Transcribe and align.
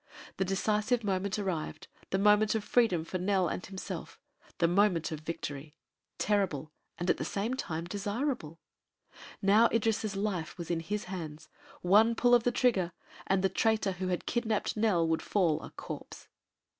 The 0.37 0.45
decisive 0.45 1.03
moment 1.03 1.37
arrived 1.37 1.87
the 2.09 2.17
moment 2.17 2.55
of 2.55 2.63
freedom 2.63 3.05
for 3.05 3.19
Nell 3.19 3.47
and 3.47 3.63
himself 3.63 4.19
the 4.57 4.67
moment 4.67 5.11
of 5.11 5.19
victory 5.19 5.75
terrible 6.17 6.71
and 6.97 7.07
at 7.11 7.17
the 7.17 7.23
same 7.23 7.53
time 7.53 7.85
desirable. 7.85 8.59
Now 9.43 9.67
Idris' 9.67 10.15
life 10.15 10.57
was 10.57 10.71
in 10.71 10.79
his 10.79 11.03
hands. 11.03 11.49
One 11.83 12.15
pull 12.15 12.33
of 12.33 12.41
the 12.45 12.51
trigger 12.51 12.93
and 13.27 13.43
the 13.43 13.49
traitor 13.49 13.91
who 13.91 14.07
had 14.07 14.25
kidnapped 14.25 14.75
Nell 14.75 15.07
would 15.07 15.21
fall 15.21 15.61
a 15.61 15.69
corpse. 15.69 16.27